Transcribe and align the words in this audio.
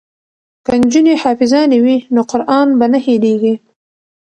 که 0.65 0.71
نجونې 0.81 1.13
حافظانې 1.23 1.77
وي 1.83 1.97
نو 2.13 2.21
قران 2.31 2.67
به 2.79 2.85
نه 2.93 2.99
هیریږي. 3.05 3.53